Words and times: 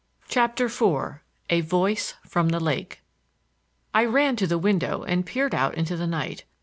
CHAPTER 0.27 0.65
IV 0.65 1.19
A 1.51 1.61
VOICE 1.61 2.15
FROM 2.25 2.49
THE 2.49 2.59
LAKE 2.59 3.01
I 3.93 4.03
ran 4.03 4.35
to 4.37 4.47
the 4.47 4.57
window 4.57 5.03
and 5.03 5.27
peered 5.27 5.53
out 5.53 5.75
into 5.75 5.95
the 5.95 6.07
night. 6.07 6.43